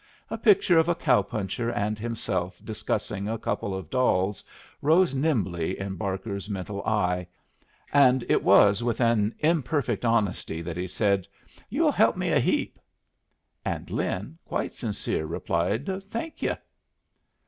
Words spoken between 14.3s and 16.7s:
quite sincere, replied, "Thank yu'."